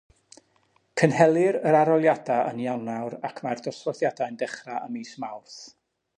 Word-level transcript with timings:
Cynhelir 1.01 1.59
yr 1.71 1.77
arholiadau 1.81 2.49
yn 2.53 2.63
Ionawr 2.65 3.17
ac 3.31 3.43
mae'r 3.49 3.63
dosbarthiadau'n 3.69 4.43
dechrau 4.45 4.83
ym 4.89 4.99
mis 4.99 5.15
Mawrth. 5.27 5.63